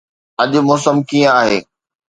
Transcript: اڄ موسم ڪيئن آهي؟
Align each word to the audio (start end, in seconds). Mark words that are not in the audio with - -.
اڄ 0.41 0.51
موسم 0.67 0.95
ڪيئن 1.09 1.29
آهي؟ 1.39 1.57